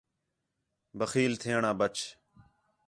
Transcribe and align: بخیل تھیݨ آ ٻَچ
بخیل 0.99 1.33
تھیݨ 1.41 1.63
آ 1.69 1.71
ٻَچ 1.79 1.97